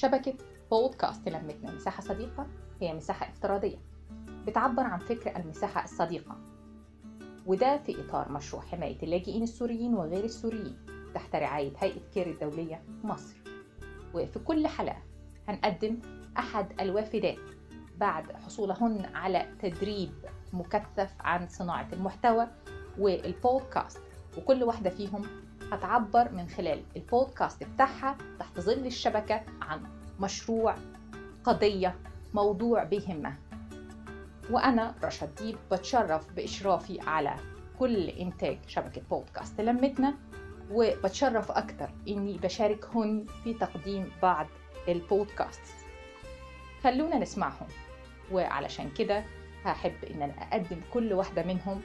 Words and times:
شبكة 0.00 0.34
بودكاست 0.70 1.28
لمتنا 1.28 1.74
مساحة 1.74 2.02
صديقة 2.02 2.46
هي 2.80 2.94
مساحة 2.94 3.28
افتراضية 3.28 3.76
بتعبر 4.46 4.82
عن 4.82 4.98
فكر 4.98 5.36
المساحة 5.36 5.84
الصديقة 5.84 6.36
وده 7.46 7.78
في 7.78 8.00
إطار 8.00 8.32
مشروع 8.32 8.62
حماية 8.62 9.02
اللاجئين 9.02 9.42
السوريين 9.42 9.94
وغير 9.94 10.24
السوريين 10.24 10.76
تحت 11.14 11.36
رعاية 11.36 11.72
هيئة 11.78 12.00
كير 12.14 12.26
الدولية 12.30 12.82
مصر. 13.04 13.36
وفي 14.14 14.38
كل 14.38 14.66
حلقة 14.66 15.02
هنقدم 15.48 15.98
أحد 16.38 16.80
الوافدات 16.80 17.38
بعد 17.98 18.32
حصولهن 18.32 19.04
على 19.14 19.46
تدريب 19.62 20.12
مكثف 20.52 21.14
عن 21.20 21.48
صناعة 21.48 21.88
المحتوى 21.92 22.48
والبودكاست 22.98 24.00
وكل 24.38 24.62
واحدة 24.62 24.90
فيهم 24.90 25.22
هتعبر 25.72 26.32
من 26.32 26.48
خلال 26.48 26.82
البودكاست 26.96 27.64
بتاعها 27.64 28.16
تحت 28.38 28.60
ظل 28.60 28.86
الشبكة 28.86 29.42
عن 29.62 29.82
مشروع 30.20 30.74
قضية 31.44 31.94
موضوع 32.34 32.84
بيهمها. 32.84 33.36
وأنا 34.50 34.94
رشا 35.04 35.26
ديب 35.26 35.56
بتشرف 35.72 36.32
بإشرافي 36.32 37.00
على 37.00 37.34
كل 37.78 38.08
إنتاج 38.08 38.58
شبكة 38.66 39.02
بودكاست 39.10 39.60
لمتنا 39.60 40.14
وبتشرف 40.70 41.50
أكتر 41.50 41.90
إني 42.08 42.38
بشاركهن 42.38 43.26
في 43.44 43.54
تقديم 43.54 44.10
بعض 44.22 44.46
البودكاست. 44.88 45.60
خلونا 46.84 47.18
نسمعهم 47.18 47.66
وعلشان 48.32 48.90
كده 48.90 49.24
هحب 49.64 50.04
إن 50.10 50.22
أنا 50.22 50.32
أقدم 50.32 50.80
كل 50.92 51.12
واحدة 51.12 51.42
منهم 51.42 51.80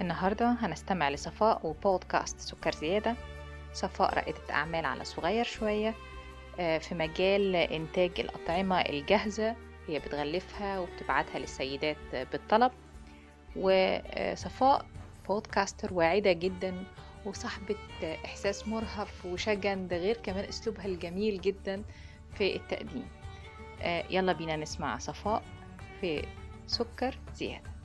النهاردة 0.00 0.52
هنستمع 0.60 1.08
لصفاء 1.08 1.66
وبودكاست 1.66 2.40
سكر 2.40 2.72
زيادة 2.72 3.16
صفاء 3.72 4.14
رائدة 4.14 4.40
أعمال 4.50 4.84
على 4.84 5.04
صغير 5.04 5.44
شوية 5.44 5.94
في 6.56 6.88
مجال 6.94 7.56
إنتاج 7.56 8.10
الأطعمة 8.20 8.80
الجاهزة 8.80 9.56
هي 9.88 9.98
بتغلفها 9.98 10.78
وبتبعتها 10.78 11.38
للسيدات 11.38 11.96
بالطلب. 12.12 12.72
وصفاء 13.56 14.86
بودكاستر 15.28 15.94
واعدة 15.94 16.32
جدا 16.32 16.84
وصاحبة 17.24 17.76
إحساس 18.24 18.68
مرهف 18.68 19.26
وشجن 19.26 19.88
ده 19.88 19.96
غير 19.96 20.16
كمان 20.16 20.44
أسلوبها 20.44 20.86
الجميل 20.86 21.40
جدا 21.40 21.82
في 22.34 22.56
التقديم. 22.56 23.08
يلا 24.10 24.32
بينا 24.32 24.56
نسمع 24.56 24.98
صفاء 24.98 25.42
في 26.00 26.26
سكر 26.66 27.18
زيادة. 27.34 27.75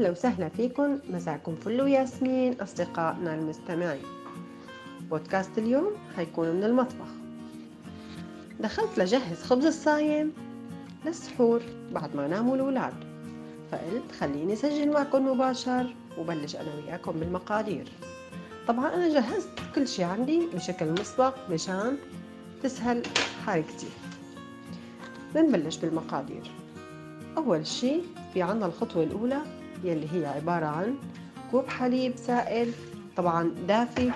أهلا 0.00 0.10
وسهلا 0.10 0.48
فيكم. 0.48 0.98
مساكم 1.10 1.54
فل 1.54 1.80
وياسمين 1.80 2.60
أصدقائنا 2.60 3.34
المستمعين. 3.34 4.02
بودكاست 5.10 5.58
اليوم 5.58 5.92
هيكون 6.16 6.48
من 6.48 6.64
المطبخ. 6.64 7.08
دخلت 8.60 8.98
لجهز 8.98 9.42
خبز 9.42 9.66
الصايم 9.66 10.32
للسحور 11.06 11.62
بعد 11.92 12.16
ما 12.16 12.28
ناموا 12.28 12.54
الأولاد. 12.54 12.94
فقلت 13.72 14.12
خليني 14.20 14.56
سجل 14.56 14.92
معكم 14.92 15.28
مباشر 15.28 15.94
وبلش 16.18 16.56
أنا 16.56 16.74
وياكم 16.74 17.12
بالمقادير. 17.12 17.88
طبعا 18.68 18.94
أنا 18.94 19.08
جهزت 19.08 19.48
كل 19.74 19.88
شي 19.88 20.04
عندي 20.04 20.46
بشكل 20.54 20.92
مسبق 20.92 21.34
مشان 21.50 21.96
تسهل 22.62 23.02
حركتي. 23.46 23.88
بنبلش 25.34 25.76
بالمقادير. 25.76 26.50
أول 27.36 27.66
شي 27.66 28.00
في 28.34 28.42
عنا 28.42 28.66
الخطوة 28.66 29.04
الأولى 29.04 29.59
يلي 29.84 30.06
هي 30.12 30.26
عبارة 30.26 30.66
عن 30.66 30.94
كوب 31.50 31.68
حليب 31.68 32.16
سائل 32.16 32.72
طبعا 33.16 33.54
دافي 33.68 34.12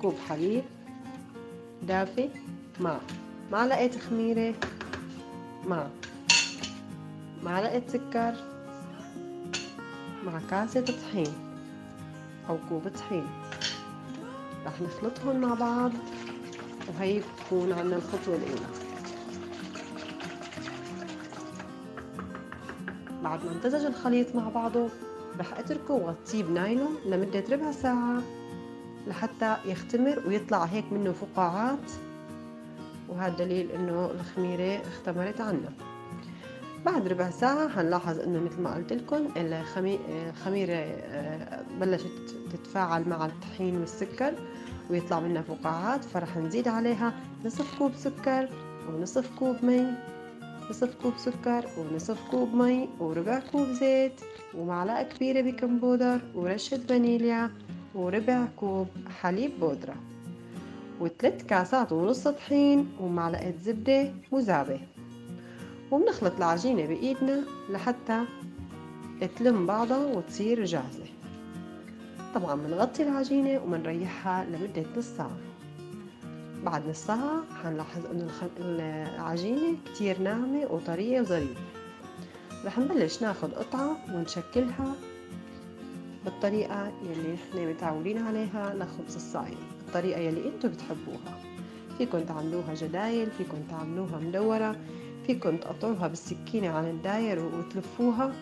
كوب 0.00 0.14
حليب 0.28 0.64
دافي 1.82 2.28
مع 2.80 2.96
معلقة 3.52 3.90
خميرة 4.10 4.54
مع 5.66 5.86
معلقة 7.42 7.82
سكر 7.88 8.34
مع 10.26 10.40
كاسة 10.50 10.80
طحين 10.80 11.32
أو 12.48 12.58
كوب 12.68 12.88
طحين. 12.88 13.26
رح 14.66 14.72
نخلطهم 14.80 15.40
مع 15.40 15.54
بعض 15.54 15.92
وهي 16.88 17.20
بتكون 17.20 17.72
عنا 17.72 17.96
الخطوة 17.96 18.36
الأولى. 18.36 18.85
بعد 23.26 23.44
ما 23.44 23.52
امتزج 23.52 23.84
الخليط 23.86 24.36
مع 24.36 24.48
بعضه 24.48 24.88
رح 25.38 25.58
أتركه 25.58 25.94
وغطيه 25.94 26.42
بنايلون 26.42 26.96
لمدة 27.06 27.44
ربع 27.50 27.72
ساعة 27.72 28.22
لحتى 29.06 29.56
يختمر 29.64 30.22
ويطلع 30.26 30.64
هيك 30.64 30.84
منه 30.92 31.12
فقاعات. 31.12 31.90
وهذا 33.08 33.36
دليل 33.36 33.70
إنه 33.70 34.10
الخميرة 34.10 34.82
اختمرت 34.82 35.40
عنا. 35.40 35.72
بعد 36.84 37.08
ربع 37.08 37.30
ساعة 37.30 37.66
هنلاحظ 37.66 38.20
إنه 38.20 38.40
مثل 38.40 38.60
ما 38.60 38.74
قلت 38.74 38.92
لكم 38.92 39.28
الخميرة 39.36 40.96
بلشت 41.80 42.34
تتفاعل 42.52 43.08
مع 43.08 43.26
الطحين 43.26 43.80
والسكر 43.80 44.34
ويطلع 44.90 45.20
منها 45.20 45.42
فقاعات 45.42 46.04
فرح 46.04 46.36
نزيد 46.36 46.68
عليها 46.68 47.12
نصف 47.44 47.78
كوب 47.78 47.92
سكر 47.94 48.48
ونصف 48.88 49.30
كوب 49.38 49.64
مي. 49.64 50.15
نصف 50.70 50.94
كوب 51.02 51.12
سكر 51.16 51.64
ونصف 51.78 52.30
كوب 52.30 52.54
مي 52.54 52.88
وربع 53.00 53.38
كوب 53.52 53.68
زيت 53.68 54.20
ومعلقة 54.54 55.02
كبيرة 55.02 55.40
baking 55.40 55.80
powder 55.80 56.20
ورشة 56.34 56.76
فانيليا 56.76 57.50
وربع 57.94 58.46
كوب 58.56 58.88
حليب 59.20 59.60
بودرة 59.60 59.94
وثلاث 61.00 61.46
كاسات 61.46 61.92
ونص 61.92 62.28
طحين 62.28 62.88
ومعلقة 63.00 63.54
زبدة 63.64 64.12
مذابة 64.32 64.80
وبنخلط 65.90 66.36
العجينة 66.36 66.86
بإيدنا 66.86 67.42
لحتى 67.70 68.24
تلم 69.36 69.66
بعضها 69.66 70.06
وتصير 70.06 70.64
جاهزة. 70.64 71.04
طبعا 72.34 72.54
بنغطي 72.54 73.02
العجينة 73.02 73.62
وبنريحها 73.64 74.44
لمدة 74.44 74.84
نص 74.96 75.04
ساعة. 75.04 75.36
بعد 76.66 76.88
نص 76.88 77.06
ساعة 77.06 77.44
حنلاحظ 77.62 78.06
إنه 78.06 78.30
العجينة 78.58 79.76
كتير 79.86 80.20
ناعمة 80.20 80.66
وطرية 80.70 81.20
وظريفة 81.20 81.60
رح 82.64 82.78
نبلش 82.78 83.22
ناخد 83.22 83.54
قطعة 83.54 83.96
ونشكلها 84.14 84.94
بالطريقة 86.24 86.92
يلي 87.02 87.32
نحن 87.32 87.68
متعودين 87.68 88.26
عليها 88.26 88.74
لخبز 88.74 89.14
الصايم 89.14 89.58
الطريقة 89.88 90.20
يلي 90.20 90.48
إنتو 90.48 90.68
بتحبوها. 90.68 91.40
فيكن 91.98 92.26
تعملوها 92.26 92.74
جدايل 92.74 93.30
فيكن 93.30 93.68
تعملوها 93.70 94.18
مدورة 94.18 94.76
فيكن 95.26 95.60
تقطعوها 95.60 96.08
بالسكينة 96.08 96.68
عن 96.68 96.84
الداير 96.84 97.38
وتلفوها. 97.44 98.32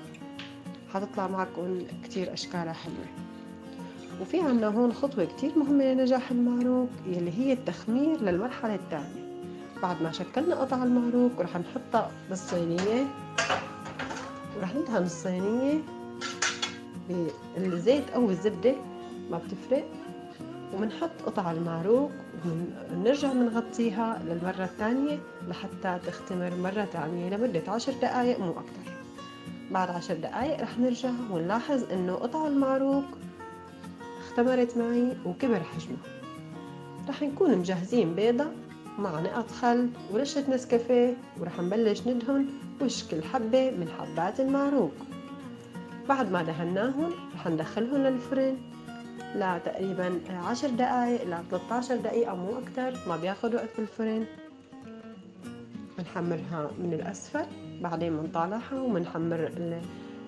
حتطلع 0.94 1.28
معكم 1.28 1.78
كتير 2.04 2.32
أشكالها 2.32 2.72
حلوة. 2.72 3.23
وفي 4.20 4.40
عنا 4.40 4.66
هون 4.66 4.92
خطوة 4.92 5.24
كتير 5.24 5.58
مهمة 5.58 5.84
لنجاح 5.84 6.30
المعروك 6.30 6.88
يلي 7.06 7.30
هي 7.38 7.52
التخمير 7.52 8.20
للمرحلة 8.20 8.74
الثانية. 8.74 9.24
بعد 9.82 10.02
ما 10.02 10.12
شكلنا 10.12 10.54
قطع 10.60 10.84
المعروك 10.84 11.38
ورح 11.38 11.56
نحطها 11.56 12.10
بالصينية 12.28 13.06
ورح 14.58 14.74
ندهن 14.74 15.02
الصينية 15.02 15.78
بالزيت 17.56 18.10
أو 18.10 18.30
الزبدة 18.30 18.74
ما 19.30 19.38
بتفرق. 19.38 19.84
وبنحط 20.74 21.10
قطع 21.26 21.52
المعروك 21.52 22.10
ونرجع 22.92 23.32
بنغطيها 23.32 24.22
للمرة 24.24 24.64
الثانية 24.64 25.18
لحتى 25.48 25.98
تختمر 26.06 26.52
مرة 26.56 26.84
ثانية 26.84 27.36
لمدة 27.36 27.62
عشر 27.68 27.92
دقايق 28.02 28.40
مو 28.40 28.50
أكتر. 28.50 28.92
بعد 29.70 29.90
عشر 29.90 30.14
دقايق 30.14 30.60
رح 30.60 30.78
نرجع 30.78 31.10
ونلاحظ 31.30 31.92
إنه 31.92 32.14
قطع 32.14 32.46
المعروك 32.46 33.04
اختمرت 34.38 34.76
معي 34.76 35.16
وكبر 35.26 35.60
حجمها. 35.62 35.98
رح 37.08 37.22
نكون 37.22 37.58
مجهزين 37.58 38.14
بيضة 38.14 38.44
مع 38.98 39.20
نقط 39.20 39.50
خل 39.50 39.88
ورشة 40.12 40.50
نسكافيه 40.50 41.16
ورح 41.40 41.60
نبلش 41.60 42.06
ندهن 42.06 42.46
وش 42.82 43.04
كل 43.04 43.22
حبة 43.22 43.70
من 43.70 43.88
حبات 43.88 44.40
المعروك. 44.40 44.92
بعد 46.08 46.32
ما 46.32 46.42
دهناهم 46.42 47.10
رح 47.34 47.46
ندخلهم 47.46 48.02
للفرن 48.02 48.56
لتقريبا 49.36 50.20
عشر 50.30 50.70
دقايق 50.70 51.24
ل 51.24 51.36
13 51.50 51.96
دقيقة 51.96 52.34
مو 52.34 52.58
أكتر 52.58 53.08
ما 53.08 53.16
بياخد 53.16 53.54
وقت 53.54 53.68
بالفرن. 53.78 54.26
بنحمرها 55.98 56.70
من 56.78 56.92
الأسفل 56.94 57.46
بعدين 57.80 58.16
بنطالعها 58.16 58.80
وبنحمر 58.80 59.50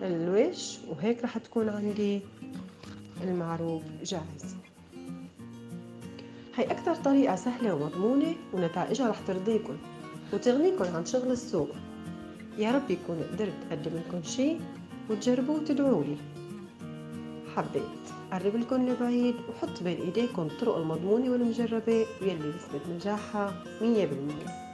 الوش 0.02 0.78
وهيك 0.88 1.24
رح 1.24 1.38
تكون 1.38 1.68
عندي 1.68 2.20
المعروف 3.22 3.82
جاهز. 4.04 4.56
هي 6.56 6.64
أكتر 6.64 6.94
طريقة 6.94 7.36
سهلة 7.36 7.74
ومضمونة 7.74 8.34
ونتائجها 8.52 9.08
رح 9.08 9.20
ترضيكم 9.26 9.76
وتغنيكم 10.32 10.84
عن 10.84 11.06
شغل 11.06 11.30
السوق. 11.30 11.68
يا 12.58 12.72
رب 12.72 12.90
يكون 12.90 13.22
قدرت 13.32 13.54
أقدم 13.70 13.90
لكم 13.96 14.22
شي 14.22 14.56
وتجربوه 15.10 15.56
وتدعوا 15.56 16.04
لي 16.04 16.16
حبيت. 17.56 17.82
قرب 18.32 18.56
لكم 18.56 18.88
لبعيد 18.88 19.34
وحط 19.34 19.82
بين 19.82 20.00
ايديكم 20.00 20.42
الطرق 20.42 20.76
المضمونة 20.76 21.30
والمجربة 21.30 22.06
واللي 22.20 22.52
نسبة 22.56 22.94
نجاحها 22.94 23.62
مية 23.82 24.06
بالمية. 24.06 24.65